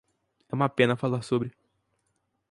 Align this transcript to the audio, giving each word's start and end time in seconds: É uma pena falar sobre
É 0.49 0.55
uma 0.55 0.67
pena 0.67 0.97
falar 0.97 1.21
sobre 1.21 1.53